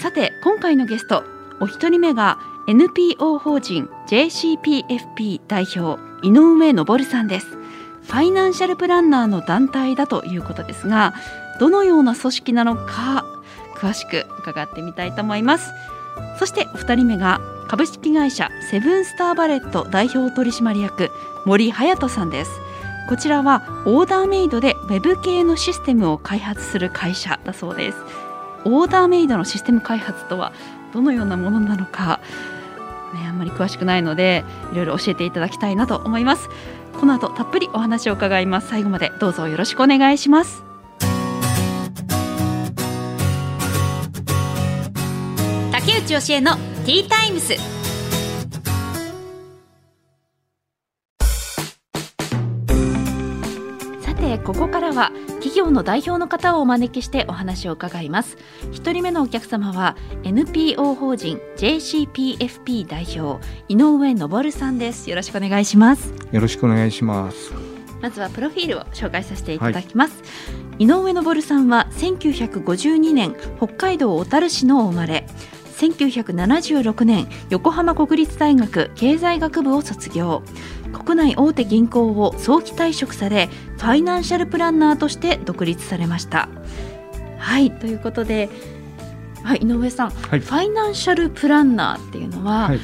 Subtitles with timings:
[0.00, 1.24] さて今回のゲスト
[1.60, 7.46] お一人目が NPO 法人 JCPFP 代表井上昇さんです。
[7.46, 11.12] ファイナンシャルプランナーの団体だということですが
[11.60, 13.26] どのような組織なのか
[13.74, 15.70] 詳しく伺ってみたいと思います。
[16.38, 21.10] そしてお二人目が株式会社セブンスターバレット代表取締役
[21.44, 22.50] 森隼人さんです。
[23.10, 28.29] こちらはオーダーメイドでウェブ系のシステムを開発する会社だそうです。
[28.64, 30.52] オーダーメイドのシステム開発とは
[30.92, 32.20] どのようなものなのか
[33.14, 36.48] ね、あんまり詳しくないのでいろいろ教えていただきたいなと思います。
[36.98, 38.68] この後たっぷりお話を伺います。
[38.68, 40.62] 最後までどうぞよろしくお願いします。
[45.72, 47.79] 竹内義恵のティータイムス。
[54.50, 58.36] ここからは企業の代表の方をお招きしてお話を伺います。
[58.72, 65.08] 一人目のお客様は NPO 法人 JCPFP 代表井上昇さんです。
[65.08, 66.12] よろしくお願いします。
[66.32, 67.52] よろしくお願いします。
[68.02, 70.28] まずはプロフィールを紹介させていただきます、は
[70.78, 75.26] い、井上昇さんは1952年北海道小樽市のお生まれ。
[75.80, 80.42] 1976年横浜国立大学経済学部を卒業
[80.92, 86.48] 国内大手銀行を早期退職されファイナンシャルプランナーとして独立されました。
[87.38, 88.50] はいということで、
[89.42, 92.80] はい、井上さん、はい、ファイナンシャルプランナーっていうのは、はい、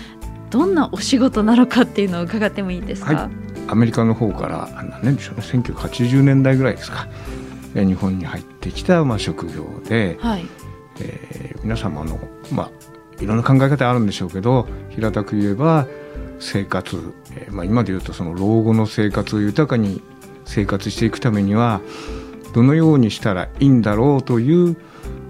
[0.51, 3.31] どんなお仕事なのかっていうのを伺ってもいいですか、はい、
[3.69, 7.09] アメリカの方から何年でしょうね1980年代ぐらいですか。
[7.75, 10.47] 日本に入ってきたまあ職業で、はい。
[11.01, 12.19] えー、皆様の、
[12.51, 15.87] まあ、いろんな考え方あるんでしょうけど平たく言えば
[16.39, 20.03] 生活、えー、まあ、今で言うとその老後の生活を豊かに
[20.45, 21.81] 生活していくためには
[22.55, 24.77] どのようにしたらいいんだろうという、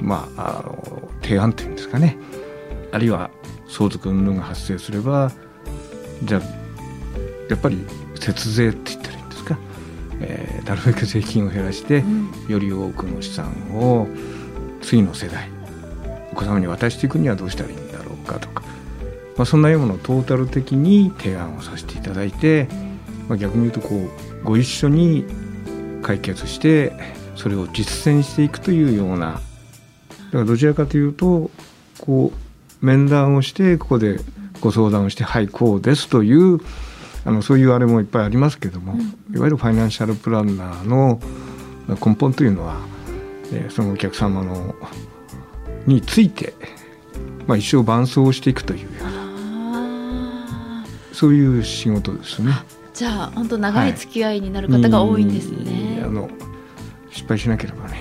[0.01, 2.17] まあ、あの提案というんですかね。
[2.93, 3.31] あるいは
[3.69, 5.33] 相続云々が発生すれば
[6.23, 6.43] じゃあ
[7.51, 7.85] やっぱり
[8.15, 9.59] 節税って言ったらいいんですか、
[10.21, 12.03] えー、なるべく税金を減らして、
[12.49, 14.09] より多くの資産を
[14.81, 15.49] 次の世代
[16.33, 18.63] お子様に渡していくにはどうしたらいいんだろうかとか、
[19.37, 22.69] まあ、そんなようなトータル的に提案をさせていただいて、
[23.29, 25.25] まあ、逆に言うとこうご一緒に
[26.03, 26.93] 解決して
[27.35, 31.51] それを実践していくというようなだからどちらかというと
[32.01, 34.21] こう面談をしてここで
[34.61, 36.61] ご相談をしてはいこうですという
[37.25, 38.95] あのそういうあれもいっぱいありますけども、
[39.35, 41.21] いわゆるファイナンシャルプランナーの
[41.89, 42.77] 根本というのは、
[43.53, 44.77] えー、そのお客様の
[45.87, 46.55] について、
[47.49, 49.26] まあ、一生伴走していくというような
[51.17, 52.53] そういう仕事ですね。
[52.93, 56.01] じゃあ本当長い付き合いになる方が多いんですね。
[56.01, 56.29] はい、あの
[57.11, 58.01] 失敗しなければね。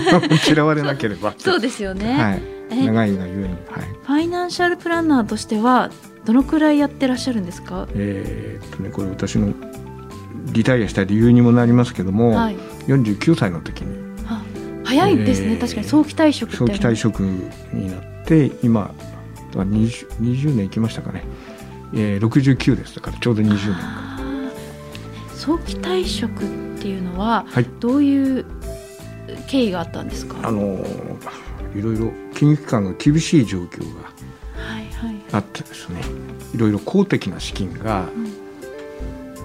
[0.48, 1.34] 嫌われなければ。
[1.36, 3.56] そうですよね、はい、長いがゆえに、はい、
[4.02, 5.90] ファイナンシャルプランナーとしては
[6.24, 7.86] どのくらいやってらっしゃるんですか？
[7.94, 9.52] えー、っとねこれ私の
[10.54, 14.02] リタイアした理由にもなりますけども、はい、49歳の時に。
[14.84, 18.94] 早いですね、えー、確かに早期退職早期退職になって今
[19.52, 21.24] 20, 20年いきましたかね、
[21.94, 22.96] えー、69です。
[22.96, 23.76] だからちょうど20年
[25.34, 28.44] 早期退職っていうのは、はい、どういう
[29.46, 30.36] 経緯があったんですか？
[30.42, 30.84] あの
[31.76, 34.10] いろいろ金融機関が厳しい状況が
[35.32, 36.16] あってですね、はいは
[36.52, 38.08] い、いろいろ公的な資金が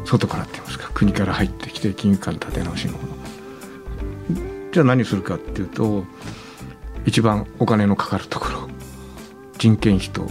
[0.05, 3.09] 外からって言いますか国から入ってきて金融機関立て直しのもの。
[4.71, 6.05] じゃあ何するかっていうと
[7.05, 8.69] 一番お金のかかるところ
[9.57, 10.27] 人件費と、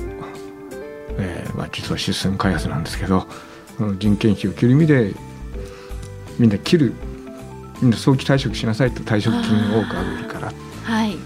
[1.18, 3.26] えーまあ、実はシステム開発なんですけど
[3.98, 5.14] 人件費を切る意味で
[6.38, 6.94] みんな切る
[7.80, 10.52] みんな早期退職しなさいと退職金を多くあげるから、
[10.84, 11.16] はい、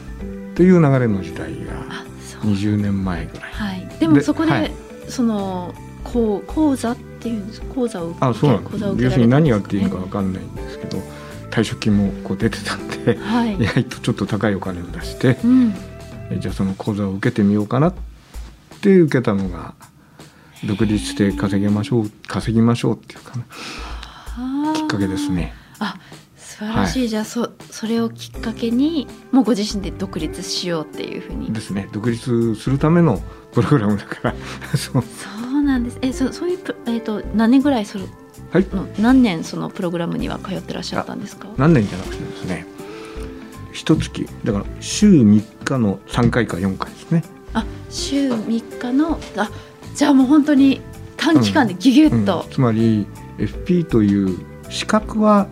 [0.55, 2.05] という流れの時代が
[2.43, 3.53] 20年前ぐらい。
[3.53, 4.73] はい、でもそこで、はい、
[5.09, 5.75] その
[6.05, 8.85] こう講座っていうんです講座をあそうなんです。
[9.03, 10.99] 要するに何やっていいのか分かんないんですけど
[11.51, 15.75] 退職金もこう出てたんで、はい、意外とちょっと高いお金を出して、うん、
[16.39, 17.95] じゃあその講座を受けてみようかなっ
[18.83, 19.75] て受けたのが
[20.65, 25.55] 独立して稼ぎましょう稼ぎましょうっていうかなきっかけですね。
[25.79, 25.97] あ
[26.37, 31.53] 素晴らしい、はい、じゃあそそれをきっかけにもうご自身で独立しようっていうふうに。
[31.53, 31.89] ですね。
[31.93, 33.21] 独立するための
[33.53, 34.35] プログラムだから。
[34.77, 35.99] そ うそうなんです。
[36.03, 38.05] えそそういうえーと、何年ぐらいそれ、
[38.53, 38.67] はい、
[38.99, 41.49] 何年そのプログラムには通ってらっしゃったんですか？
[41.57, 42.67] 何年じゃなくてですね。
[43.73, 49.51] 一月だから週3日の3回か4回ですねあ週3日のあ
[49.95, 50.81] じゃあもう本当に
[51.17, 53.07] 短期間でギュギュッと、うんうん、つまり
[53.39, 54.39] FP という
[54.71, 55.49] 資格は、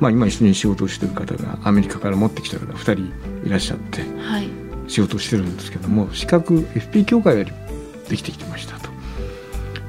[0.00, 4.48] まあ、今一緒に仕事をしてる方がアメリカから持ってきた方2人いらっしゃって、はい、
[4.88, 7.52] 仕事をしてるんですけども資格 FP 協会より
[8.08, 8.90] できてきてましたと、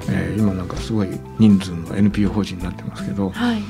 [0.10, 1.10] えー、今なんかすごい
[1.40, 3.62] 人数の NPO 法人になってますけど、はい、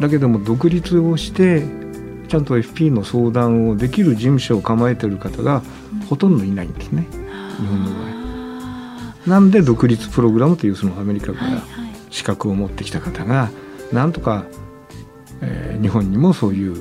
[0.00, 1.83] だけども独立をして
[2.28, 5.62] ちゃんと FP の相談をできる事務所を構えてる方が
[6.08, 8.14] ほとんどいないんですね、うん、日本の場合。
[9.26, 11.62] なんで独立プログラムというそのアメリカから
[12.10, 13.50] 資格を持ってきた方が
[13.92, 14.44] なんとか、
[15.40, 16.76] えー、日本にもそういう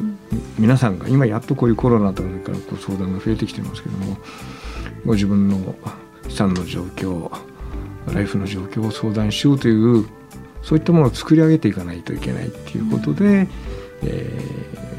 [0.60, 4.18] 皆さんが今やっとこういうコロナとかからこう相談が増えてきてますけども
[5.06, 5.76] ご自分の
[6.28, 7.32] 資産の状況
[8.14, 10.06] ライフの状況を相談しようという
[10.62, 13.50] そういったものを作り上げていかないといけないっていうことで、うん、
[14.04, 14.93] えー、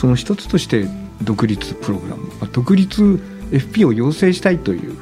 [0.00, 0.86] その一つとして
[1.22, 3.20] 独立プログラム、まあ、独立
[3.50, 4.96] FP を要請したいという。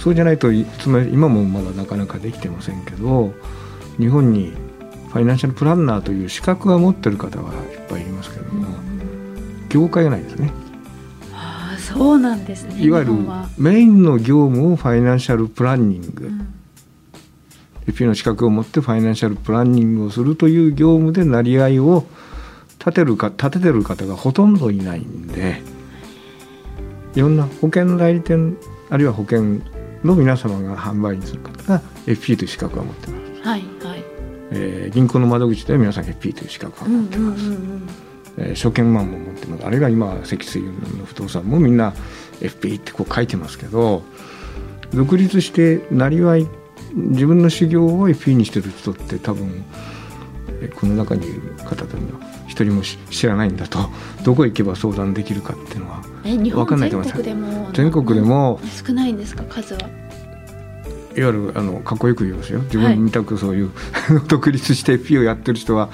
[0.00, 0.48] そうじゃないと
[0.78, 3.34] つまり今もまだなかなかできてませんけど
[3.98, 4.54] 日本に
[5.10, 8.66] ファイナンシャルプランナーという資格は持ってる方はいっぱいいますけども、
[9.68, 10.52] 業界がないですね。
[11.34, 12.82] ああそうなんですね。
[12.82, 13.12] いわゆる
[13.58, 16.54] メインの業務をファイナンシャルプランニング、うん、
[17.86, 22.06] FP の資格を持ってファイナンシャルプランニングをするという業務で成り合いを
[22.80, 25.62] 立てるか立ててる方がほとんどいないんで
[27.14, 28.56] いろんな保険代理店
[28.88, 29.60] あるいは保険
[30.02, 33.48] の皆様が販売員する方が FP という資格を持ってます。
[33.48, 34.04] はいはい
[34.52, 37.44] えー、銀行の窓口では皆さん FP という資格を持ってます。
[37.44, 41.92] うんうんうんうんえー、証券マンも持ってますあるいは今積水の不動産もみんな
[42.40, 44.02] FP ってこう書いてますけど
[44.94, 46.46] 独立してなりわい
[46.94, 49.64] 自分の修行を FP にしてる人って多分
[50.68, 53.78] この中にいる方でも一人も知らないんだと。
[54.24, 57.22] どこ行けば相談できるかっていうのは分かんないと思います。
[57.72, 59.80] 全国でも少ないんですか数は？
[61.16, 62.60] いわゆるあのかっこよく言いますよ。
[62.60, 65.88] 自分みたくそういう、はい、独立して P をやってる人は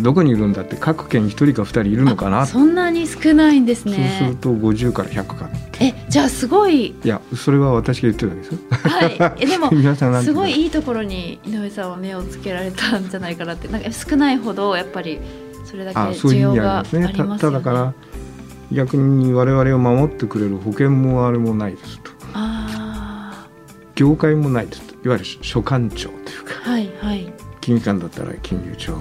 [0.00, 4.18] どこにいるんだって各県1人か2人いるのかなそんなに少ないんですね。
[4.20, 5.50] そうすると50から100か
[5.80, 6.94] えじゃあすごい。
[7.02, 8.58] いやそれは私が言ってるんですよ。
[8.70, 9.42] はい。
[9.42, 13.66] えでも 皆さんすごいいいところに井上さんは目をつけられたんじゃないかなって。
[13.68, 15.18] なんか少ないほどやっぱり
[15.64, 17.38] それだけ需要がありますね。
[17.38, 17.94] ただから
[18.70, 22.12] 逆に我々を守ってくれる保険もあれもないですと。
[23.96, 24.94] 業界もないですと。
[25.04, 28.96] いわゆる所管庁というか、はいはい、金融機関だったら金融庁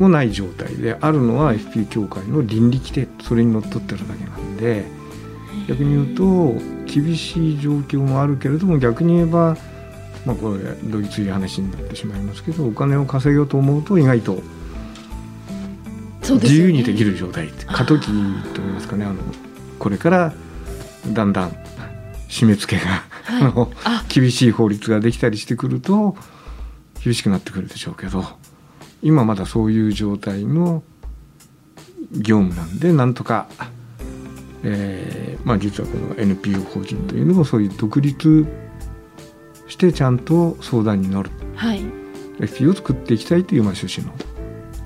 [0.00, 4.84] もない状態であるのは FP 協会の倫理規定それにのっとってるだけなんで
[5.68, 6.54] 逆に言うと
[6.86, 9.56] 厳しい状況もあるけれども逆に言えば
[10.26, 14.42] まあこれどぎつい話になってしまいますけどお金を稼げようと思うと意外と
[16.22, 19.20] 自由にできる状態、ね、過渡期といいますかねあの
[19.78, 20.32] これから
[21.12, 21.50] だんだん
[22.28, 26.16] 締め付けが、はい、厳しい法律ができたりしてくると
[27.02, 28.24] 厳しくなってくるでしょうけど
[29.04, 30.82] 今まだそういう状態の
[32.10, 33.46] 業務なんでなんとか、
[34.62, 38.46] えーまあ、実はこの NPO 法人というのもそういう独立
[39.68, 41.82] してちゃんと相談に乗る、はい、
[42.38, 44.16] FP を作っていきたいというまあ趣旨の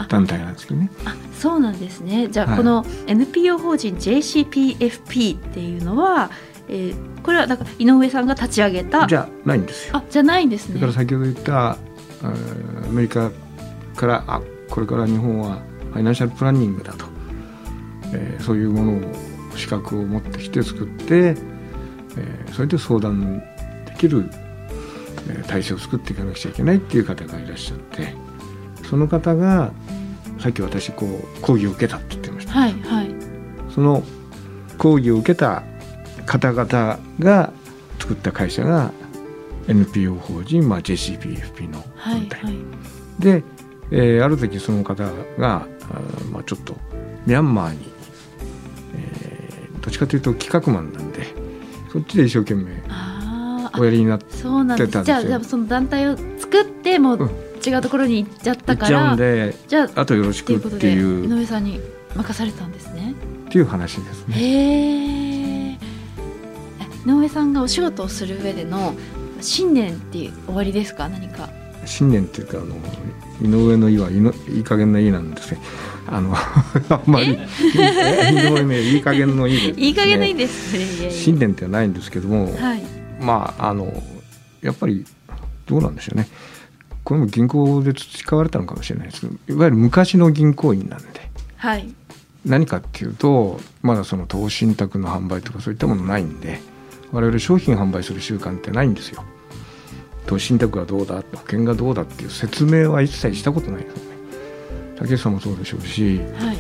[0.08, 0.90] 団体なんですけどね。
[1.04, 6.30] あそうなんですねじゃあ、この NPO 法人 JCPFP っていうのは、
[6.68, 9.06] えー、これはだから井上さんが立ち上げた？
[9.06, 9.96] じゃないんですよ。
[9.96, 10.75] あじゃないんですね。
[10.75, 11.76] だから先ほど言ったア
[12.90, 13.30] メリカ
[13.99, 14.40] からあ
[14.71, 15.59] これから日本は
[15.90, 17.05] ファイナンシャルプランニングだと、
[18.14, 24.31] えー、そういうものを資格を持ってきて作って、えー、それで相談できる
[25.49, 28.14] 体制を作っていかなくちゃいけないっていう方がいらっしゃって
[28.88, 29.73] その方が
[30.38, 33.14] さっき私こう講義を受けたって言ってました、はいはい、
[33.75, 34.05] その
[34.78, 35.64] 講義を受けた
[36.25, 37.52] 方々が
[37.99, 38.93] 作った会社が
[39.67, 43.43] NPO 法人、まあ、JCPFP の団体、はいはい、で、
[43.90, 45.04] えー、ある時その方
[45.38, 46.76] があ、まあ、ちょっと
[47.26, 47.78] ミャンマーに、
[48.95, 51.26] えー、どっちかというと企画マンなんで
[51.92, 52.83] そっちで一生懸命
[53.78, 55.04] おやりになってたんですよ。
[55.04, 57.30] じゃあその団体を作っても、うん。
[57.66, 61.80] 違うところに行っちゃったからじゃああとよろしくっていう井上さんに
[62.14, 63.14] 任されたんですね。
[63.49, 64.37] っていう話ですね。
[64.37, 65.78] へえ
[67.04, 68.95] 井上さんがお仕事をする上での
[69.40, 71.09] 信念って終わりですか？
[71.09, 71.50] 何か
[71.88, 72.76] 新年っていうかあの
[73.40, 75.61] 井上の「井」はいのいい加減な「い」なんですね。
[76.07, 79.59] あの あんまり井上ねいい加減の「い」で。
[79.59, 81.11] す、ね、いい加減の「い」ですね。
[81.11, 82.83] 新年ってはないんですけども、はい、
[83.21, 84.02] まああの
[84.61, 85.04] やっぱり
[85.66, 86.28] どうなんでしょうね。
[87.04, 91.07] これも銀行で培われたのかもしれないですけどいわゆる昔の銀行員なんで、
[91.57, 91.88] はい、
[92.45, 96.61] 何かっていうとまだその投資信託の販売とかそういったものないんで
[97.11, 99.25] 我々商品販売する習慣ってないんですよ。
[100.28, 101.25] 投資信託がどうだ？
[101.32, 104.16] 保険がどうだっていう説明は一切したことないですよね。
[104.97, 106.56] 竹内さんもそうでしょうし、はい、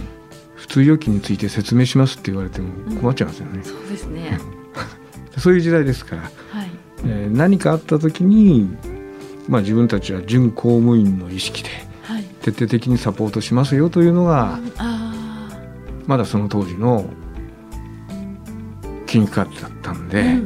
[0.54, 3.58] 普通預金について説明しますって言われても困っちゃいますよね。
[3.58, 4.40] うん、そうですね。
[5.38, 6.32] そういう時代ですから、はい。
[7.04, 8.74] えー、何かあった時に、
[9.48, 11.70] まあ、自分たちは準公務員の意識で
[12.42, 14.58] 徹底的にサポートしますよというのが、
[16.06, 17.04] まだその当時の
[19.08, 20.36] 金融価値だったんで、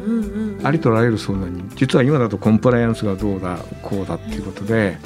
[0.62, 4.99] ありとあらゆる相談に実は今だとコンプライアンスがどうだこうだっていうことで、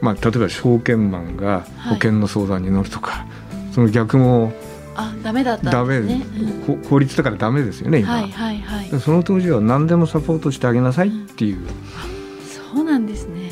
[0.00, 3.26] まあ、例えば証券マンが保険の相談に乗るとか、は
[3.70, 4.52] い、その逆も
[4.96, 6.26] あダメだったんですね、
[6.66, 8.20] うん、法律だからダメですよね今、は。
[8.20, 11.66] いはいはい、その当時は何でもサポートしてあげなさいっていう、うん、
[12.74, 13.50] そうなんですね。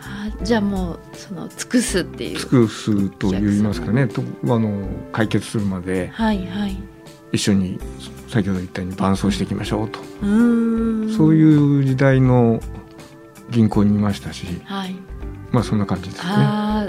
[0.00, 2.38] あじゃあもうその尽くすっていう。
[2.38, 4.08] 尽くすと言いますかね。
[4.08, 6.76] とあの解決するまで、はいはい、
[7.32, 7.78] 一緒に
[8.28, 9.98] 先ほど言ったように伴走していきましょうと。
[11.16, 12.60] そういう時代の
[13.50, 14.94] 銀行にいましたし、はい、
[15.50, 16.22] まあそんな感じですね。
[16.28, 16.86] あ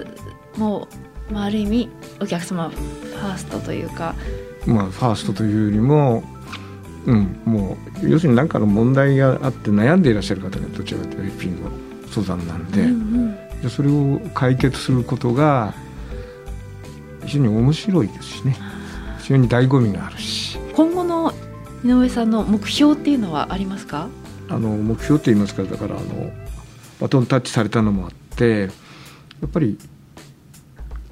[0.57, 0.87] も
[1.29, 1.89] う、まあ、ある意味
[2.21, 4.15] お客様ファーストというか。
[4.65, 6.23] まあファーストというよりも、
[7.05, 11.69] うん、もう要するに何かの問題があって悩んでいらっしゃる方がどちらかというとフィンの
[12.09, 15.73] 相談なんで、うんうん、それを解決することが
[17.25, 18.57] 非常に面白いですしね
[19.23, 20.57] 非常に醍醐味があるし。
[20.75, 21.33] 今後の
[21.83, 24.07] 井上さんの目標っていうのはありますか？
[24.49, 26.31] あの目標って言いますかだからあの
[26.99, 28.67] バトンタッチされたのもあってや
[29.47, 29.79] っぱり、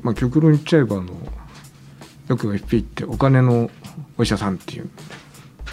[0.02, 1.14] まあ、極論言っちゃえばあの
[2.28, 3.70] よく FP ってお金の
[4.18, 4.90] お医者さんっていう。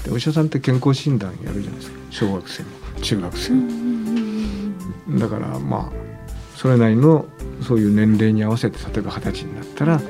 [0.04, 1.98] でお医者さんって健康診断やるじゃないですか。
[2.10, 2.68] 小学生も
[3.02, 5.18] 中学生も。
[5.18, 5.92] だからまあ
[6.56, 7.26] それなりの
[7.62, 10.00] そういう年齢に合わせて例えば二十歳になったら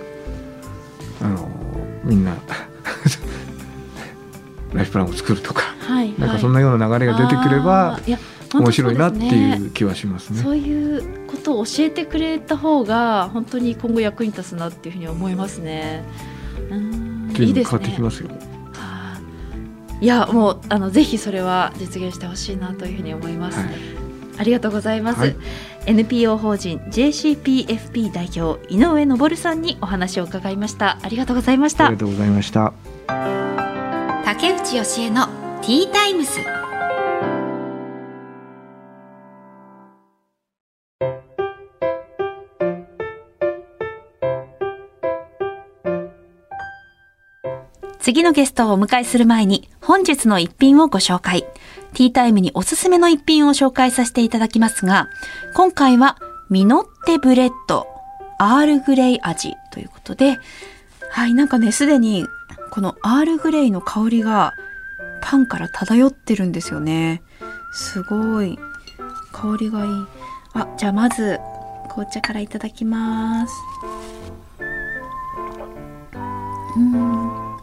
[1.22, 1.50] あの
[2.04, 2.36] みんな
[4.72, 7.98] ライフプランを作るとか、はい、なんかそんなような流れが出てくれば
[8.54, 10.42] 面白いなっていう気はしますね。
[10.42, 16.04] そういうことを教えてくれた方が本当に今後役に立つなっていうふうに思いますね。
[16.70, 17.78] うんいいですね。
[20.00, 23.58] いやもうあのぜひそれは実現してほしいなというふうに思います。
[23.58, 23.68] はい、
[24.38, 25.20] ありがとうございます。
[25.20, 25.36] はい、
[25.86, 30.98] NPO 法人 JCPFP 代表井上昇さんにお話を伺いました。
[31.02, 31.86] ありがとうございました。
[31.86, 32.72] ありがとうございました。
[34.24, 35.26] 竹内義恵の
[35.62, 36.40] ティータイムス
[48.08, 51.44] 次のゲストをお迎えする前に本日の一品をご紹介。
[51.98, 55.08] ティータイムにおすすめの一品を紹介させていただきますが、
[55.56, 56.16] 今回は
[56.48, 57.88] ミノッテブレッド、
[58.38, 60.38] アールグレイ味ということで、
[61.10, 62.24] はい、なんかね、すでに
[62.70, 64.52] このアールグレイの香りが
[65.20, 67.20] パンから漂ってるんですよね。
[67.72, 68.56] すごい。
[69.32, 70.06] 香りがいい。
[70.54, 71.40] あじゃあまず
[71.88, 73.54] 紅茶からいただきます。
[76.76, 77.56] うん。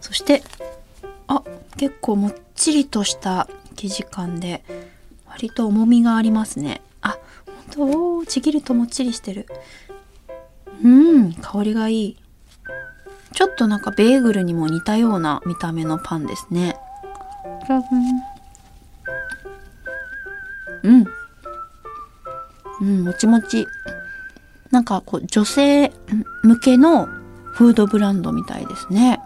[0.00, 0.42] そして
[1.82, 4.62] 結構もっちりとした生地感で
[5.26, 7.18] 割と重みがありますねあ
[7.74, 9.48] 本当ちぎるともっちりしてる
[10.80, 12.16] うん香りがいい
[13.32, 16.76] ちょっとなんかベーグルにも似たような見た目のパンですね。
[20.82, 21.06] うん。
[22.80, 23.66] うん、もちもち。
[24.70, 25.90] なんかこう女性
[26.42, 27.06] 向けの
[27.54, 29.21] フードブランドみたいですね。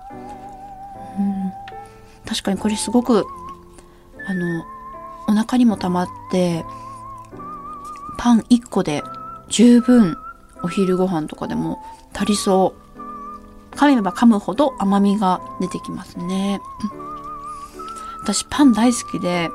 [2.36, 3.26] 確かにこれすごく
[4.26, 4.64] あの
[5.26, 6.64] お腹にも溜まって
[8.18, 9.02] パン1個で
[9.48, 10.16] 十分
[10.62, 11.78] お昼ご飯とかでも
[12.12, 12.86] 足りそう
[13.76, 16.60] 噛めば噛むほど甘みが出てきますね。
[18.22, 19.50] 私パン大好きで、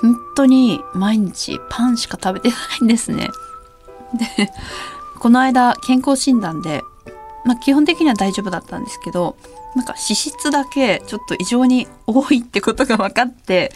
[0.00, 3.28] 本当に毎日パンしか食べてないんですね。
[4.38, 4.50] で、
[5.18, 6.82] この間健康診断で、
[7.44, 9.36] まあ基本的には大丈夫だったんですけど、
[9.76, 13.72] なんか脂質だけちょっと異常に多いってことが分かって、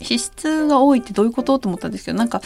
[0.00, 2.42] 脂質が多いってどういうことと思ったんですけど、なんか、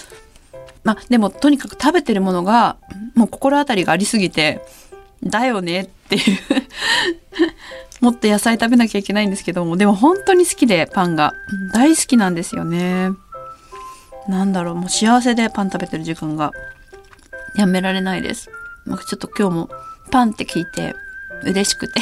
[0.85, 2.77] まあでもとにかく食べてるものが
[3.15, 4.63] もう心当たりがありすぎて、
[5.23, 6.23] だよねっていう
[8.01, 11.35] もっと野菜食べなきゃいけないんですけどもでも本当に好きでパンが
[11.75, 13.11] 大好きなんですよね。
[14.29, 16.53] なんだろうもう幸せでパン食べてる時間が
[17.57, 18.49] やめられないです。
[18.87, 19.71] なんかちょっと今日も
[20.11, 20.95] パンって聞いて
[21.43, 22.01] 嬉しくて。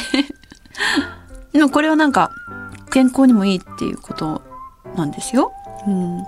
[1.53, 2.31] でもこれはなんか
[2.91, 4.41] 健康にもいいっていうこと
[4.95, 5.53] なんですよ。
[5.87, 6.23] うん。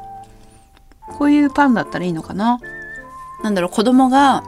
[1.17, 2.59] こういうパンだったらいいのかな
[3.43, 4.43] なんだろう、子供が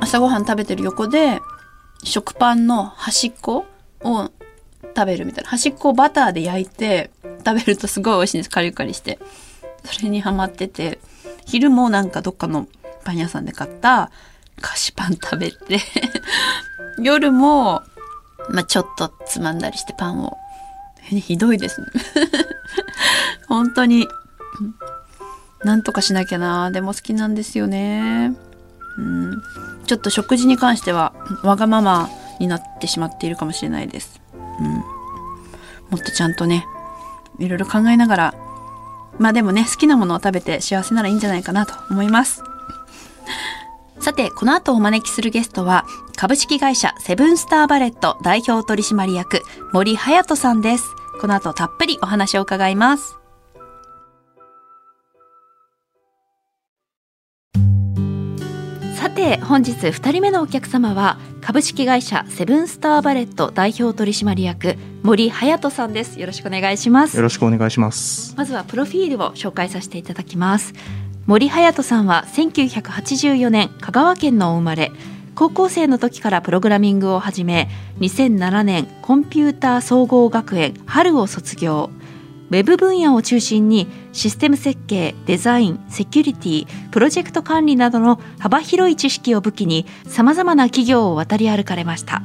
[0.00, 1.40] 朝ごはん食べてる横で
[2.04, 3.66] 食パンの端っこ
[4.02, 4.30] を
[4.96, 5.50] 食べるみたいな。
[5.50, 7.10] 端っこをバターで焼いて
[7.44, 8.50] 食べるとすごい美味しいんです。
[8.50, 9.18] カリカリして。
[9.84, 10.98] それにハマってて、
[11.46, 12.66] 昼もなんかどっかの
[13.04, 14.10] パン屋さんで買った
[14.60, 15.80] 菓子パン食べて
[17.02, 17.82] 夜も、
[18.50, 20.38] まあ、ちょっとつまんだりしてパンを。
[21.02, 21.86] ひどいですね。
[23.48, 24.08] 本当に。
[25.64, 26.70] なんとかしなきゃな。
[26.70, 28.32] でも好きなんですよね。
[28.98, 29.42] うん。
[29.86, 31.12] ちょっと食事に関しては、
[31.42, 34.20] わがままになってしまっているかもしれないです。
[34.60, 34.74] うん。
[34.74, 34.82] も
[35.96, 36.66] っとちゃんとね、
[37.38, 38.34] いろいろ考えながら、
[39.18, 42.42] まあでもね、好きなものを食べて幸せならいいんじゃないかなと思います。
[43.98, 45.84] さて、この後お招きするゲストは、
[46.20, 49.40] 株式会社セブンスターバレット代表取締役
[49.72, 50.84] 森隼人さんです。
[51.20, 53.16] この後たっぷりお話を伺います。
[58.96, 66.18] さて本日2人目のお客様は株式会社セブンスターバレット代表取締役森隼人さんです。
[66.18, 67.16] よろしくお願いします。
[67.16, 68.34] よろしくお願いします。
[68.36, 70.72] まずはプロフィールを紹介させていただきます。
[71.26, 74.90] 森隼人さんは1984年香川県のお生まれ
[75.38, 77.68] 高校生の時からプログラミングを始め
[78.00, 81.90] 2007年コンピューター総合学園春を卒業。
[82.50, 92.20] ウェブ分野を中心にシステム設計、デザイン、セキュリティ、プロジェクト管理などの幅広い知識を武器に様々な企業を渡り歩かれました。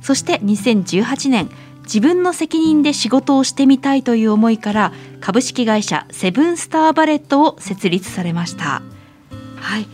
[0.00, 1.48] そして2018年、
[1.84, 8.82] 自分の責任で仕事をしてみたいという思いから株式会社セブンスターバレットを設立されました。
[9.60, 9.86] はい。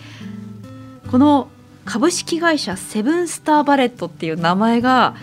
[1.10, 1.50] この
[1.84, 5.14] 株式会社セブンスターバレットっていう名前が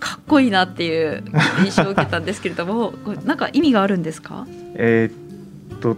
[0.00, 1.22] かっこいいなっていう
[1.64, 4.46] 印象を受けたんですけれども、 これなんか意味があるんですか？
[4.74, 5.96] えー、っと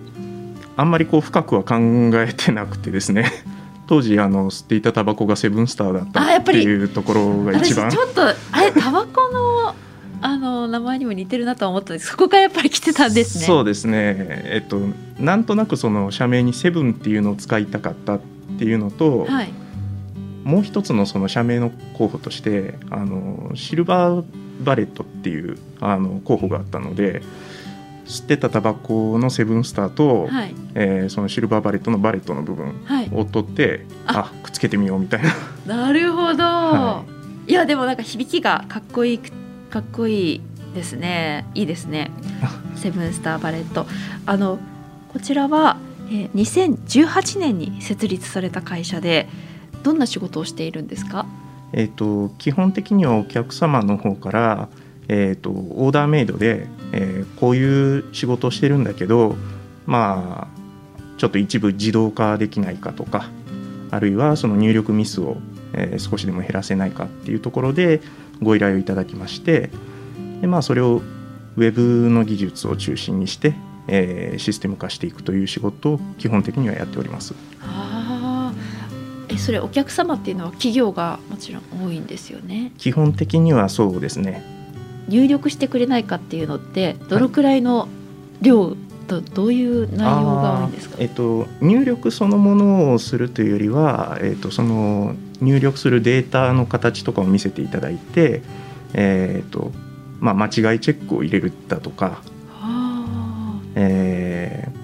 [0.77, 1.77] あんまりこう深くは考
[2.15, 3.31] えてなくてですね。
[3.87, 7.91] 当時あの吸っていたタバコがセブンスターだったっていうところが一番。
[7.91, 9.75] ちょっとあれタバコの
[10.23, 12.09] あの名前にも似てるなと思ったんです。
[12.11, 13.45] そこからやっぱり来てたんですね。
[13.47, 14.15] そうですね。
[14.45, 14.81] えっと
[15.19, 18.21] なんとなくその社名にセブンっていうのを使いたかったっ
[18.59, 19.53] ていうのと、はい、
[20.51, 24.25] もう一つのその社名の候補としてあのシルバー
[24.65, 27.23] バレットっていうあの候補があったので
[28.05, 32.75] 吸ってたタバコのセブンスターと、はい、えー、そのシルバーバレットのバレットの部分
[33.15, 35.33] を取って、はい、あくっつけてみようみたいな。
[35.67, 37.05] なるほど、は
[37.47, 40.41] い、いやでもなんか響きがかっこいいかっこいい
[40.75, 41.47] ですね。
[41.55, 42.11] いいですね。
[42.75, 43.87] セブンスターバレット。
[44.27, 44.59] あの
[45.13, 45.77] こちらは、
[46.09, 49.29] えー、2018年に設立された会社で
[49.83, 51.27] どんな仕事をしているんですか？
[51.73, 54.69] えーと、基本的にはお客様の方から、
[55.09, 59.37] えーと、オーダーメイドで、えー、こういう仕事をしてるんだけど
[59.87, 60.61] まあ
[61.17, 63.31] ちょっと一部自動化できないかとか
[63.91, 65.37] あるいはその入力ミスを、
[65.73, 68.01] えー、少しでも減らせないかっていうところで
[68.43, 69.71] ご依頼をいただきまして
[70.41, 71.03] で、まあ、それを
[71.57, 73.55] ウェブの技術を中心にして、
[73.87, 77.35] えー、システム化していくという仕事を基本的にはやっております。
[77.63, 78.10] あ
[79.31, 82.73] えそれお客様っていうのは企業がもちろん多いんですよね。
[82.79, 84.43] 基本的にはそうですね。
[85.09, 87.89] 入力してくれないかっていうのってどのくらいの
[88.41, 88.77] 量
[89.09, 98.43] とどういう内容が多いんですか、えっと、入力そのものをするというよりは、えっと、その入力するデータの形とかを見せていただいて、
[98.95, 99.73] えっと
[100.21, 102.23] まあ、間違いチェックを入れるだとか、
[103.75, 104.80] えー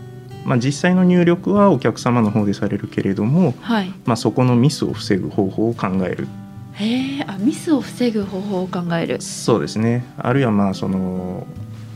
[0.46, 6.28] まあ、実際の入力はお客様の方でされるけれども、はい、まあ、そこのミスを防ぐ方法を考える。
[6.74, 9.20] へあミスを防ぐ方法を考える。
[9.20, 10.04] そうですね。
[10.16, 11.46] あるいはまあその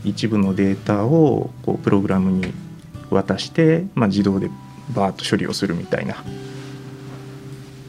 [0.03, 2.51] 一部のデータをこうプログラムに
[3.09, 4.49] 渡して、まあ、自動で
[4.93, 6.15] バーッと処理をするみたいな。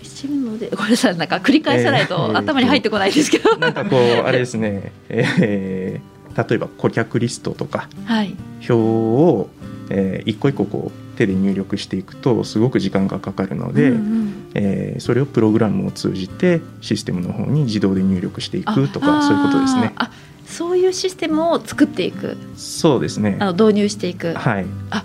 [0.03, 9.48] 一部のでごめんなさいなんか繰り返さないと頭に入ってこないですけど、えー、なんかこうあれですね、えー、例えば顧客リストとか、はい、表を、
[9.94, 19.92] えー、一個一個こう手で入力していくとすごく時間がかかるので、うんうん、えー、それをプログラムを通じてシステムの方に自動で入力していくとかそういうことですね。
[19.96, 20.11] あ
[20.46, 22.37] そういうシステムを作っていく。
[22.57, 23.37] そうですね。
[23.38, 24.35] あの導入していく。
[24.35, 24.66] はい。
[24.90, 25.05] あ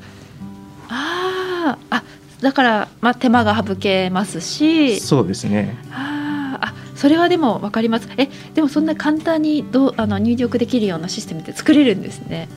[0.90, 2.04] ああ
[2.42, 5.00] だから、まあ、手間が省けますし。
[5.00, 5.78] そうですね。
[5.92, 8.10] ああそれはでも分かります。
[8.18, 12.50] えでもそんな簡単にどあの入力できるようなシステムって作れるんですね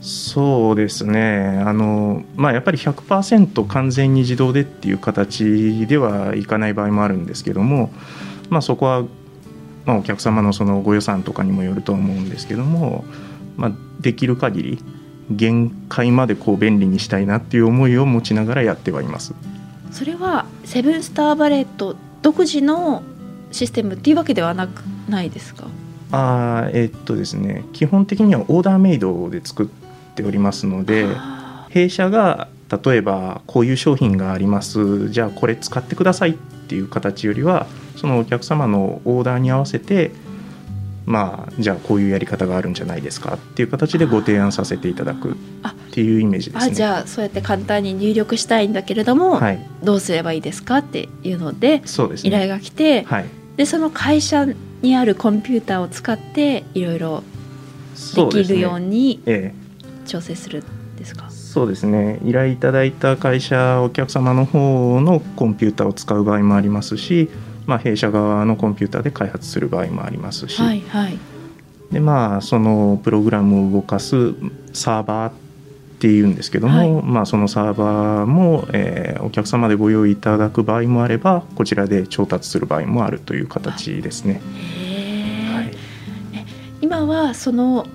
[0.00, 1.62] そうですね。
[1.64, 7.90] あの、まあ、やっぱり100%完全に自動でっていう形ではいかない場合もあるんですけども、
[8.48, 9.04] まあ、そこは、
[9.84, 13.04] まあ、お客様のそのご予算とかにもよると思うんですけども、
[13.56, 14.78] まあ、できる限り
[15.30, 19.34] 限界までこう便利にしたいなっていう思いを持ちながらやってはいます。
[19.92, 23.02] それはセブンスターバレット独自の
[23.52, 25.66] システムっていうわけではなくないですか？
[26.12, 27.64] あえー、っとですね。
[27.72, 29.66] 基本的にはオーダーメイドで作っ
[30.20, 31.06] ておりますので
[31.68, 32.48] 弊社が
[32.84, 40.12] 例えばこういう商品がありますじゃあこれ使ってくださいっていう形よりはそのお客様のオーダーに合わせて
[41.06, 45.34] まあ、じゃあこういうやり方があるんじゃないですかっていう形でご提案させていただくっ
[45.92, 46.72] ていうイメージですね。
[46.72, 51.82] あじゃあそうやって簡単に入力したいんだけれども、はい、どうすればいいですかっていうのでね、
[52.22, 53.24] 依頼が来て、はい、
[53.56, 54.46] でその会社
[54.82, 57.24] にあるコンピューターを使っていろいろ
[58.14, 59.20] できるように
[60.10, 61.30] 調整するんですか？
[61.30, 62.18] そうですね。
[62.24, 67.30] 依頼いただいた会社お客様の方のコンピューターを使う場合もありますし
[67.66, 71.18] まあ、弊社側のコンピューターで開発する場合もありますし、はいはい、
[71.92, 74.34] でまあそのプログラムを動かす
[74.72, 75.34] サーバーっ
[76.00, 84.40] ていうんですけども、はい、まあ、そのサーバーも、えー、お客様でご用意いただく場合もあればこちらで調達する場合もあるという形ですね。
[85.52, 85.70] はい、
[86.80, 87.86] 今はその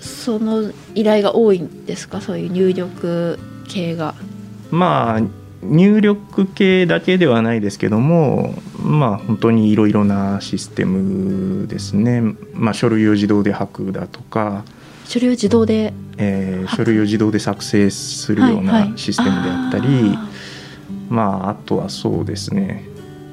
[0.00, 2.20] その依頼が多いんですか？
[2.20, 4.14] そういう入力系が。
[4.70, 5.22] まあ
[5.62, 12.20] 入力系だけではないですけどもまあ本当にいろいろなシステムですね、
[12.52, 14.64] まあ、書類を自動で吐くだとか。
[15.06, 20.28] 書類を自動で、えー、書類を自動で作成するようなシステムであったり、はいはい、あ
[21.08, 22.84] まああとはそうですね、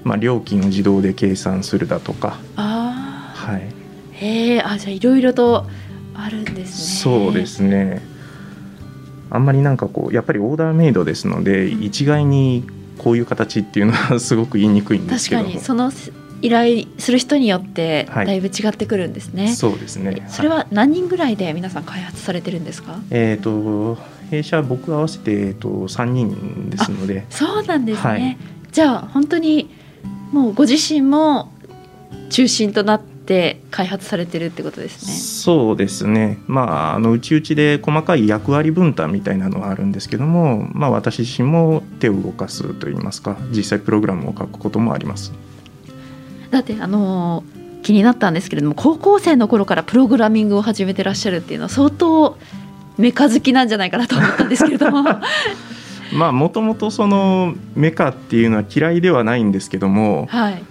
[0.03, 2.37] まあ、料金を自動で計算するだとか。
[2.55, 3.63] あ、はい、
[4.11, 5.65] へえあじゃあいろいろと
[6.15, 6.65] あるんですね。
[6.65, 8.01] そうですね。
[9.29, 12.63] あんまりなんかこうやっぱりオーダーメイドですので一概に
[12.99, 15.41] こういう形っていうのは すごく言いにくいんですけど。
[15.41, 15.91] 確かにその
[16.41, 20.25] 依頼する人によってだいぶ違ってくるんですね、はい、そうですね。
[20.27, 22.99] それは何人ぐらいで皆さん開発されてるんですか？
[23.11, 23.97] えっ、ー、と
[24.29, 27.25] 弊社僕合わせて、えー、と3人ですので。
[27.29, 28.37] そうなんですね、はい、
[28.71, 29.69] じゃあ本当に
[30.31, 31.49] もうご自身も
[32.29, 35.13] 中心となってって開発されてるってことですね。
[35.13, 36.39] そうですね。
[36.45, 45.31] まああのうちうちで細かい役割分担みたいなのはあるんですけども、まあ私自身も手を動かすといいますか、実際プログラムを書くこともあります。
[46.51, 47.45] だってあの
[47.81, 52.37] 気になったんですけれども、高校生の頃からプログラミングを始めてらっしゃるっていうのは相当
[52.97, 55.03] メカ好きなんじゃないかなと思ったんですけれども。
[56.13, 60.63] まあもともとそのメカっていうのは嫌いではないんですけども、はい、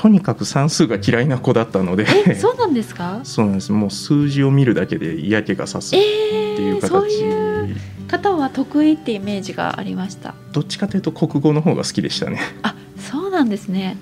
[0.00, 2.06] とにかく算数が嫌いな子だったので。
[2.36, 3.18] そうなんですか？
[3.24, 3.72] そうなんです。
[3.72, 10.34] もう数字を見るだけで嫌気がさすっていう形、えー、そういう方は得意ってイメージがありました。
[10.52, 12.38] どっちかというと国語の方が好きでしたね。
[12.62, 12.76] あ
[13.10, 13.96] そうなんですね。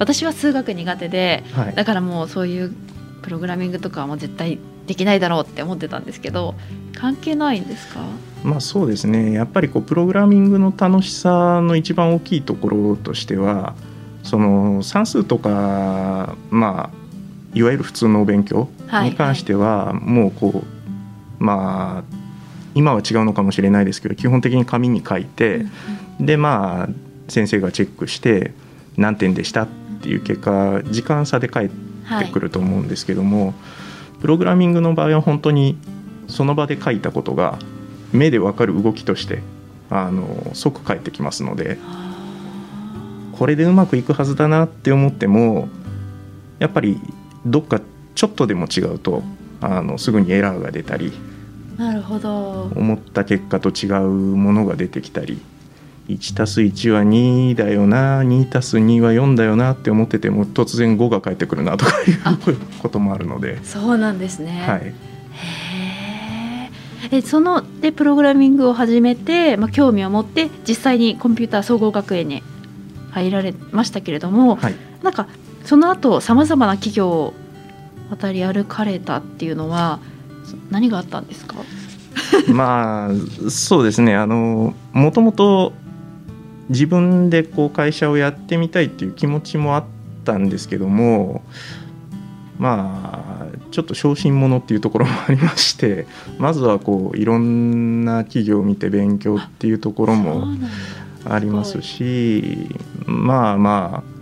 [0.00, 2.72] 私は数学苦手で、はい、だからもうそういう
[3.22, 6.54] プログラミングとかはもう絶対できないだろうって思ってたんですけど
[6.96, 8.00] 関係ないんですか？
[8.42, 9.32] まあそうですね。
[9.32, 13.74] やっぱりこうプログラミングの楽しさの一番大きいところとしては
[14.28, 16.98] その算数とかまあ
[17.54, 18.68] いわゆる普通のお勉強
[19.02, 20.64] に関しては、もうこ
[21.40, 22.16] うまあ
[22.74, 25.64] 今は違うのかもしれないですけど基本的に紙に書いて、
[26.20, 26.88] でまあ
[27.28, 28.52] 先生がチェックして
[28.98, 29.68] 何点でしたっ
[30.02, 33.54] ていう結果時間差で返ってくると思うんですけども、
[34.20, 35.78] プログラミングの場合は本当に
[36.26, 37.58] その場で書いたことが
[38.12, 39.40] 目で分かる動きとして
[39.88, 41.78] あの即返ってきますので。
[43.38, 45.68] これでうまくいくはずだなって思っても
[46.58, 47.00] やっぱり
[47.46, 47.80] どっか
[48.14, 49.22] ちょっとでも違うと
[49.60, 51.12] あのすぐにエラーが出たり
[51.76, 52.72] なるほど。
[52.74, 55.40] 思った結果と違うものが出てきたり
[56.08, 63.62] 1たす1は2だよな2たす2は4だよなって思ってても突然5が返ってくるなとかいうこともあるので。
[63.64, 64.64] そうなんですね。
[64.66, 66.70] はい、へ
[67.12, 72.42] えそのでプログラミングを始めて、まあ、興味を持って実際にコンピューター総合学園に
[73.20, 75.26] 入られましたけれども、はい、なんか
[75.64, 77.34] その後さまざまな企業を
[78.10, 80.00] 渡り歩かれたっていうのは
[80.70, 81.56] 何があったんですか？
[82.52, 84.16] まあそうですね。
[84.16, 85.72] あのもともと
[86.68, 89.84] 自分でこう会社をやってみたいっていう気持ちもあっ
[90.24, 91.42] たんですけども
[92.58, 96.06] まあちょっと小心者っていうところもありまして
[96.38, 100.46] まずはこういろんな企業を見て勉強っていうところも
[101.24, 102.68] ありますし
[103.08, 104.18] まあまあ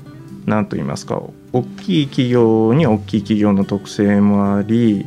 [0.47, 1.23] 何と言いますか
[1.53, 5.07] 大きい企業には大きい企業の特性もあり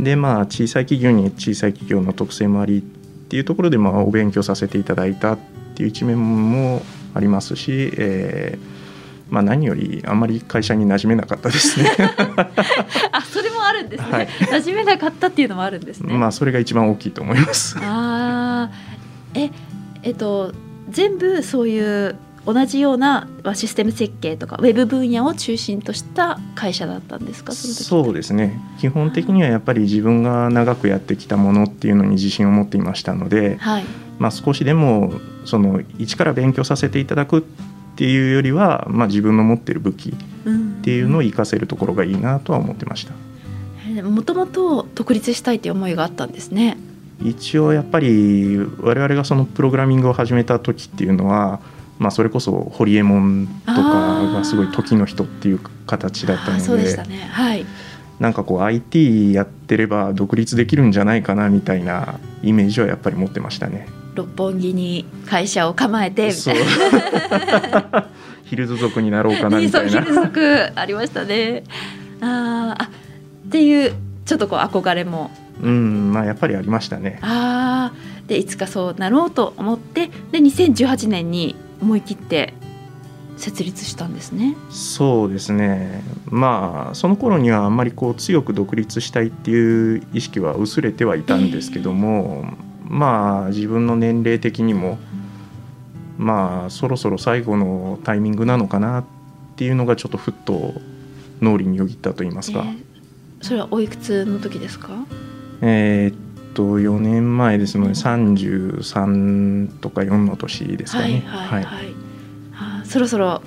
[0.00, 5.38] でまあ小さい企業に小さい企業の特性もありっていうところでまあお勉強させていただいたっ
[5.74, 6.82] ていう一面も
[7.14, 8.78] ありますし、えー
[9.30, 11.90] まあ、何よりあんまり会社に馴染めなかったですね。
[13.12, 16.14] あそれもあるんですね、はい、馴染めなかったっていうのもあるんですね。
[16.14, 17.76] まあそれが一番大きいと思います。
[17.82, 18.70] あ
[19.34, 19.50] え
[20.02, 20.52] えっと
[20.88, 22.16] 全部そういう
[22.50, 27.52] 同じようなシステム設計とかウェブ分野を中心とした会社だったんですか？
[27.52, 28.58] そうですね。
[28.80, 33.84] 基本的にはやっぱり自分が長くやってきたものっていうのに自信を持っていましたので、はい、
[34.18, 35.12] まあ、少しでも
[35.44, 37.42] その一から勉強させていただくっ
[37.96, 43.12] ていうよりは、まあ、自分の持ってる武器っていうのを活かせるところがいいなとは思ってました。
[44.02, 46.78] もともと独立したいという思いがあったんですね。
[47.22, 51.60] 一応やっぱり我々がそのプログラミングを始めた時っていうのは
[51.98, 53.82] まあ、それこそホリエモンとか
[54.32, 57.66] がすごい時の人っていう形だったのでね、はい、
[58.20, 63.88] なんかこう IT やってれば独立できるんじゃないかなみたいなイメージはやっぱり持ってましたね。
[64.14, 66.32] 六本木に会社を構えて
[68.44, 69.90] ヒルズ族になろうかなみたいな。
[70.02, 71.62] ヒルズ族ありましたね。
[72.20, 72.88] ああっ
[73.50, 73.92] ていう
[74.24, 75.30] ちょっとこう憧れも。
[75.62, 77.18] うんまあやっぱりありましたね。
[77.22, 77.96] ああ
[78.28, 82.54] でいつかそうなろうと思ってで2018年に思い切って
[83.36, 84.56] 設立したんですね。
[84.68, 86.02] そうですね。
[86.26, 94.98] まあその頃にはあんまりこう強く独立したいっていう意識は薄れてはいたんですけども、えー、まあ自分の年齢的にも、
[96.18, 99.04] まあそろそろ最後のタイミングなのかなっ
[99.54, 100.74] ていうのがちょっとふっと
[101.40, 102.64] 脳裏によぎったと言いますか。
[102.66, 102.76] えー、
[103.40, 104.90] それはおいくつの時ですか？
[105.60, 106.27] えー、っ
[106.58, 111.22] と4年前ですので33とか4の年ですかね。
[111.24, 111.84] はい、はい、
[112.50, 113.42] はあ、そろそろ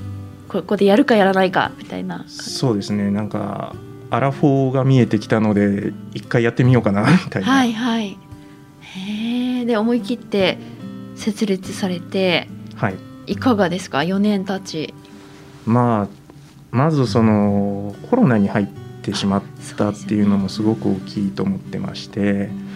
[0.48, 3.76] ここでやるかやらないかみたいなそうですねなんか
[4.12, 7.52] アラフォーが見えてきたので一回やってみようかな みたいな。
[7.52, 8.18] はいはい、
[8.80, 10.58] へえで思い切って
[11.16, 12.96] 設立されて、はい、
[13.28, 14.94] いかがですか？4年経ち。
[15.66, 16.08] まあ
[16.72, 18.68] まずそのコロナに入っ
[19.02, 19.44] てしまっ
[19.76, 22.72] たっていうのもすごく大きいと思ってまして。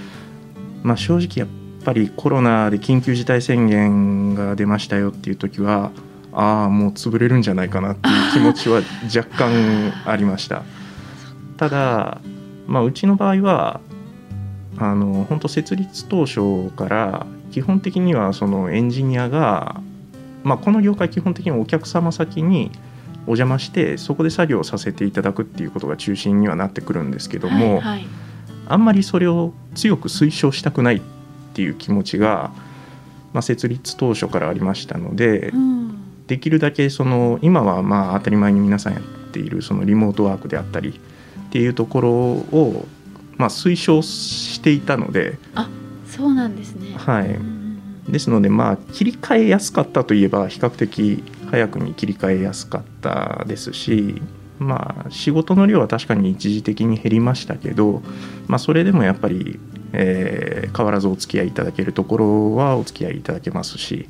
[0.86, 5.92] まあ、正直やっぱりコロナで緊急事態宣言が出ましたよっていう時は
[6.32, 10.62] ああもう潰れるんじゃないかなっていう気持ちは若干ありました。
[11.58, 12.22] ただ、
[12.68, 13.82] まあ、うちの場合は
[14.78, 19.82] あの本当設立当初から基本的にはそのエンジニアが、
[20.44, 22.70] まあ、この業界基本的にお客様先に
[23.26, 28.08] お邪魔してそこで作業させていただくっていうことが中心にはなってくるんですけども、はいはい。
[28.68, 31.02] あんまりそれを強く推奨したくないっ
[31.54, 32.52] ていう気持ちが、
[33.34, 42.86] まあ、設立当初からありましたので、うん、できるだけその今はまあ当たり前に皆さんやっているそのリモートワークであったりっていうところを、
[43.38, 45.70] まあ、推奨していたのであ
[46.08, 46.94] そうなんですね。
[46.96, 47.38] はい、
[48.12, 54.22] ですのでまあ切り替えやすかったといえば比較的早くに切り替えやすかったですし
[54.60, 58.02] まあ、仕事の量は確かに一時的に減りましたけど、
[58.48, 59.60] まあ、それでもやっぱり、
[59.92, 64.08] えー、変わらずお付き合いいただけるところはお付き合いいただけますし、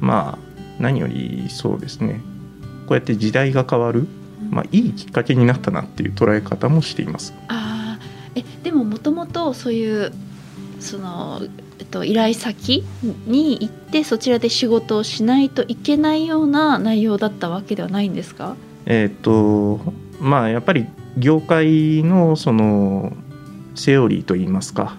[0.00, 2.20] まあ、何よりそうですね
[2.86, 4.06] こうやって時代が変わる、
[4.50, 7.32] まあ、いいきっかけになったなっていう捉え方もしています。
[7.48, 7.98] あ
[8.34, 10.12] えでももともとそういう
[10.80, 11.40] その、
[11.78, 12.84] えっと、依頼先
[13.26, 18.56] に行ってそちらで仕事をしないといけないような内容だったわけではないんですか？
[18.86, 19.80] えっ、と
[20.20, 23.12] まあやっぱり業界のその
[23.74, 24.96] セオリーといいますか、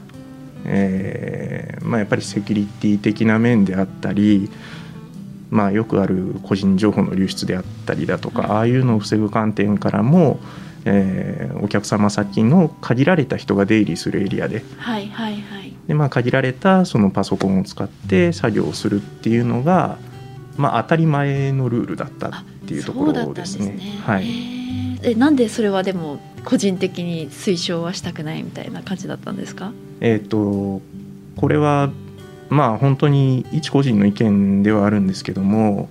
[0.65, 4.49] えーまあ、やっぱりセキュリティ的な面であったり、
[5.49, 10.39] まあ、よくある個人情報の流出であったりだとか、ああいうのを防ぐ観点からも、
[10.83, 19.97] えー、お客様先の限られた人が出入りするエリアで,、はいはいはい、でまあ、限られたそのパソコンを使って作業をするっていうのが、
[20.57, 23.65] まあ、当たり前のルールだったっていうところですね。
[23.65, 23.99] すね。
[24.03, 24.25] はい、
[25.03, 29.71] えなんでそれはでも個人的に推奨はしたくないみたいな感じだったんですか？
[30.01, 30.81] えっ、と
[31.35, 31.91] これは
[32.49, 35.89] まあ本当に一個人の意見ではあるんですけども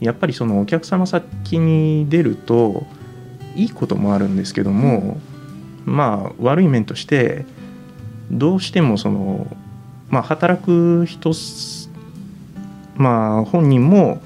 [0.00, 2.84] やっぱりそのお客様先に出ると
[3.56, 5.18] いいこともあるんですけども、
[5.84, 7.44] まあ悪い面として
[8.30, 9.46] どうしてもその、
[10.10, 11.32] まあ、働く人
[12.96, 14.20] まあ本人も、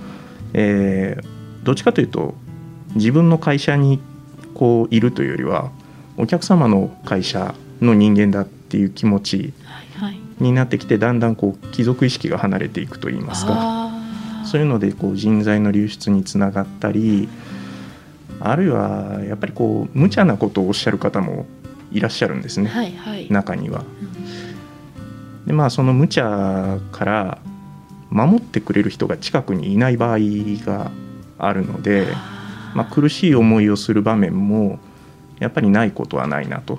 [0.55, 1.27] えー、
[1.63, 2.35] どっちかというと
[2.95, 4.01] 自分の会社に
[4.55, 5.71] こういるというよりは
[6.17, 9.53] お客様の会社の人間だっていう気持ち
[10.41, 13.89] になってきてだんだんこう貴族意識が離れていくといいますか。
[14.45, 17.29] そういうのでこう人材の流出につながったり
[18.41, 21.47] あるいはやっぱりこう無茶なことをおっしゃる方も
[21.93, 23.85] いらっしゃるんですね、はいはい、中には。
[25.47, 27.39] でまあその無茶から
[28.11, 30.19] 守ってくれる人が近くにいない場合
[30.65, 30.91] が
[31.39, 32.07] あるので、
[32.75, 34.79] まあ、苦しい思いをする場面も
[35.39, 36.79] やっぱりないことはないなと。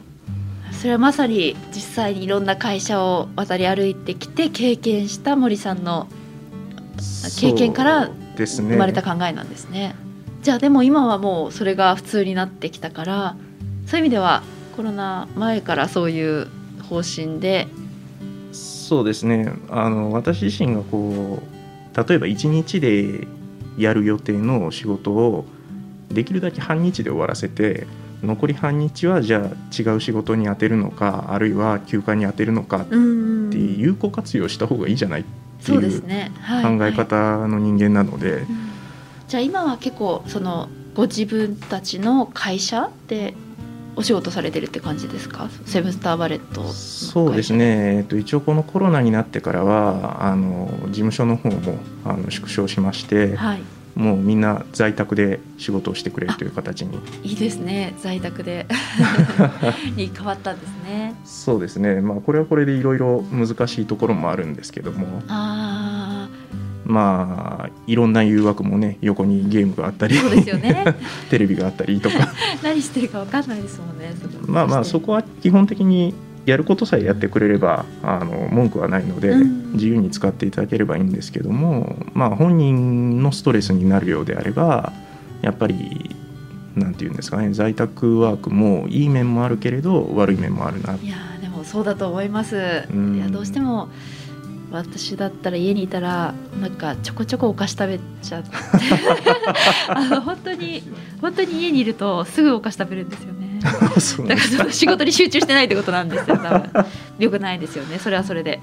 [0.71, 6.07] それはまさに実際にいろんな会社を渡り歩いてきて経験した森さんの
[7.37, 9.89] 経験から生まれた考えなんですね。
[9.89, 9.95] ね
[10.41, 13.35] じゃあでも今はもうそれが普通になってきたから
[13.87, 14.41] そういう意味では
[14.75, 16.47] コロナ前からそういう
[16.89, 17.67] 方針で
[18.53, 23.27] そうですねあの私自身がこう例えば1日で
[23.79, 25.45] やる予定の仕事を
[26.09, 27.87] できるだけ半日で終わらせて
[28.21, 32.95] 残り半日はじゃあ違う仕事に充てるのかあるいは休暇に充てるのかって
[33.57, 35.23] 有効活用した方がいいじゃないっ
[35.65, 36.07] ていう考
[36.85, 38.45] え方の人間なので。
[39.29, 43.35] じゃあ今は結構そのご自分たちの会社で
[43.95, 45.49] お仕事されてるって感じですか？
[45.65, 53.61] セブンスターバレットそうですね、えっと、一応このコロナになってからはあの事務所の方もあの縮小しまして、はい、
[53.95, 56.97] もうみんな在宅で仕事をしてくれるという形に。
[57.23, 57.93] いいですね。
[57.99, 58.65] 在宅で。
[59.97, 61.15] に変わったんですね。
[61.25, 61.99] そうですね。
[61.99, 65.21] まあこれはこれでいろいろ難しいところもあるんですけども。
[65.27, 65.88] あ
[66.89, 70.83] まあいろんな誘惑もね横にゲームがあったりそうですよね。
[71.29, 72.15] テレビがあったりとか。
[72.63, 74.11] 何してるか分かんないですもんね
[74.47, 76.15] まあまあそこは基本的に
[76.47, 79.35] やることさえやってくれればあの文句はないので、
[79.73, 84.91] 自由に使っていただければいいんですけども、まあ、本人のストレスになるようであれば
[85.43, 86.15] やっぱり
[86.75, 90.95] なんていうんですかね在宅ワークもいい面もあるけれど悪い面もあるな。
[90.95, 92.55] いやでもそうだと思います。
[92.55, 92.59] い
[93.19, 93.89] やどうしても
[94.71, 98.49] 私だったら家にいたらなんかちょこちょこお菓子食べちゃって。
[99.89, 100.83] あの本当に
[101.21, 103.59] 本当に家にいるとすぐお菓子食べるんですよね。
[103.61, 106.85] だから仕事に集中してないってことなんですよ多分。
[107.19, 107.99] よくないですよね。
[107.99, 108.61] それはそれで。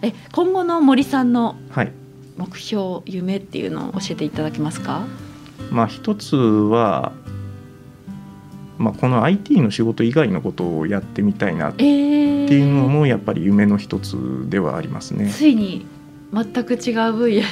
[0.00, 1.56] え今後の森さんの
[2.38, 5.02] 目標、はい、夢っていうのを教えていただけますか？
[5.70, 7.12] まあ一つは
[8.78, 14.16] まあ、この IT の仕事以外のことをやってみたいなっていうのもやっぱり夢の一つ
[14.48, 15.28] ではありますね。
[15.30, 15.86] ついに
[16.32, 17.44] 全く違う分野に。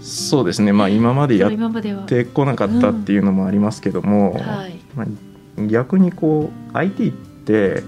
[0.00, 4.40] そうですね、まあ、今までやってこなかったっていうのもありますけども、うん。
[4.40, 7.82] はい、まあ、逆にこう IT って、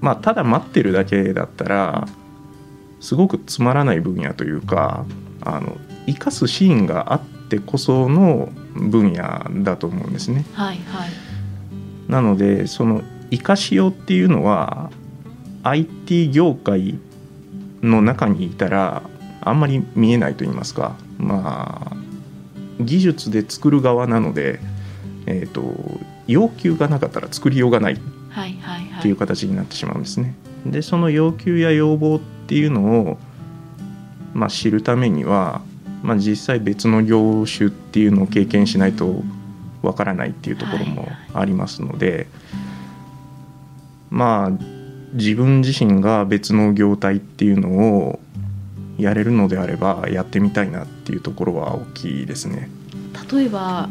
[0.00, 2.08] まあ、ただ待ってるだけだったら
[3.00, 5.04] すごくつまらない分野というか
[5.42, 10.44] あの生かすシーンがあってこその分野だと思うんですね。
[10.54, 11.33] はいはい
[12.14, 14.92] なのでその生かしようっていうのは
[15.64, 16.96] IT 業界
[17.82, 19.02] の中にいたら
[19.40, 21.96] あんまり見えないと言いますかまあ
[22.78, 24.60] 技術で作る側なので、
[25.26, 25.74] えーと、
[26.28, 27.98] 要求がなかったら作りようがないっ
[29.02, 30.36] ていう形になってしまうんですね。
[30.64, 33.18] でその要求や要望っていうのを、
[34.34, 35.62] まあ、知るためには、
[36.04, 39.24] まあ、実際別の業種っていうのを経験しないと
[39.84, 42.26] わからないっていうところもありますので、はい、
[44.10, 44.50] まあ
[45.12, 48.20] 自分自身が別の業態っていうのを
[48.98, 52.68] やれるのであればやってみたいなっていうところは大きいですね。
[53.32, 53.88] 例えば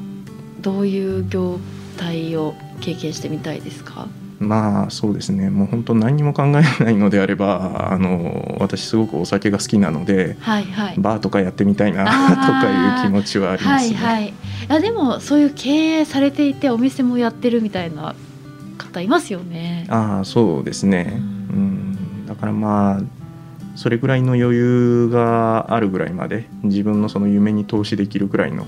[0.61, 1.59] どういう業
[1.97, 4.07] 態を経験してみたいですか？
[4.39, 5.49] まあそうですね。
[5.49, 13.95] もう本当何にも考えないのであればあの私すごくお酒が好きなので、はいはい、バーとかやってみたいなとかいう気持ちはありますね。
[13.95, 14.33] はいはい、
[14.67, 18.15] やでもそういう経営されていてお店もやってるみたいな
[18.77, 19.85] 方いますよね。
[19.89, 23.01] ああそうですね、うん、だからまあ
[23.75, 28.67] それぐらいの余裕があるぐらいまで自分のその夢に投資できるぐらいの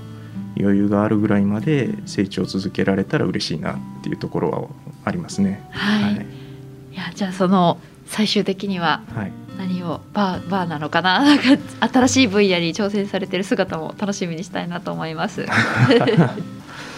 [0.58, 4.68] 余裕があるぐらいまで成長を続けられたら嬉しいなっていうところは
[5.04, 5.62] ありますね。
[5.70, 9.02] はい、はい、いやじゃあその最終的には
[9.58, 11.20] 何をバーバーなのかな？
[11.24, 11.44] なんか
[11.88, 15.46] 新しい分野に挑戦されてる姿も楽しみにしたいなと思います。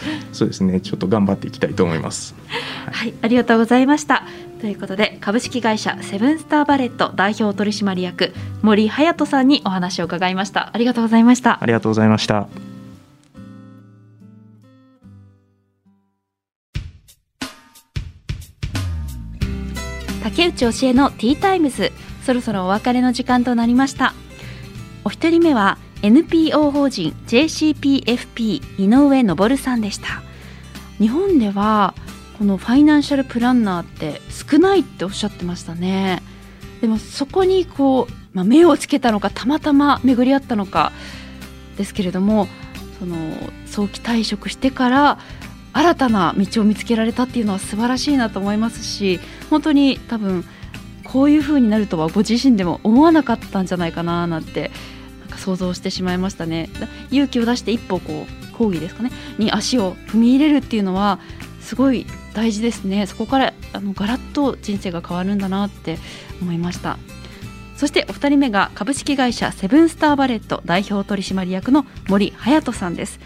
[0.33, 2.35] そうですねちょっと頑張っていきたいと思います。
[2.91, 4.25] はい、ありがとうございました。
[4.61, 10.71] ということで株式会社セブンスターバレット代表取締役森隼人さんにお話を伺いました。
[10.73, 11.59] ありがとうございました。
[11.63, 12.68] ありがとうございました。
[20.29, 21.91] 竹内教えのティータイムズ。
[22.23, 24.13] そろそろお別れの時間となりました。
[25.03, 30.23] お一人目は NPO 法人 JCPFP 井上昇さんでした。
[30.99, 31.95] 日本では
[32.37, 36.23] このファイナンシャルプランナーって少ないっておっしゃってましたね。
[36.83, 40.93] でもそこにこう、まあ、目をつけたのかたまたま巡り合ったのか
[41.79, 42.49] ですけれども
[42.99, 43.17] その
[43.65, 45.19] 早期退職してから
[45.73, 50.45] 新たな道を見つけられたっていうのは素晴らしいなと思いますし本当に多分
[51.05, 54.71] こういう風になるとはご自身でも思わなかったんじゃないかななんて
[55.21, 56.69] なんか想像してしまいましたね。
[57.11, 61.19] 勇気を出して一歩こう講義ですかねに足を踏み入れるっていうのは
[61.61, 63.07] すごい大事ですね。
[63.07, 65.99] そこからあのガラッと人生が変わるんだなって
[66.41, 66.99] 思いました。
[67.77, 73.21] そしてお二人目が株式会社セブンスターバレット代表取締役の森隼人さんです。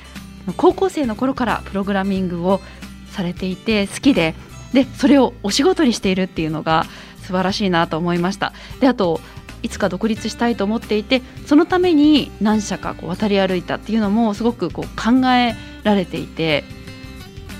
[0.57, 2.61] 高校生の頃からプログラミングを
[3.11, 4.34] されていて好きで。
[4.72, 6.86] でそれをお仕事にしているっていうのが
[7.22, 8.53] 素晴らしいなと思いました。
[8.80, 9.20] であと
[9.62, 16.64] いつか独立したいと思っていてそのために何社かこう渡り歩いたっていうのもすごくこう考えられていて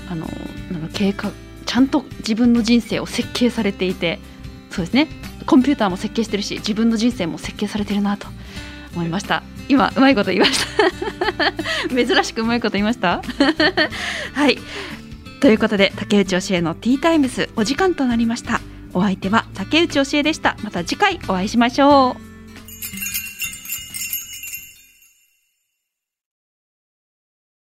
[0.09, 0.27] あの
[0.71, 1.31] なんか計画
[1.65, 4.19] ちゃんと自分の人生を設計されていて
[4.69, 5.07] そうですね。
[5.45, 8.27] コンピューターも設計してるし自分の人生も設計されてるなと
[8.95, 9.43] 思いました。
[9.69, 11.53] 今うまいこと言いました。
[12.15, 13.21] 珍しくうまいこと言いました？
[14.33, 14.57] はい。
[15.39, 18.61] ということで竹内教えのティータイムスお時間となりました。
[18.93, 20.55] お相手は竹内教えでした。
[20.63, 22.32] また次回お会いしましょう。